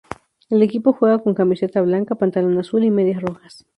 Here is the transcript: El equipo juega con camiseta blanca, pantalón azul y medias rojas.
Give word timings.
El 0.49 0.63
equipo 0.63 0.93
juega 0.93 1.19
con 1.21 1.35
camiseta 1.35 1.79
blanca, 1.83 2.15
pantalón 2.15 2.57
azul 2.57 2.83
y 2.83 2.89
medias 2.89 3.21
rojas. 3.21 3.67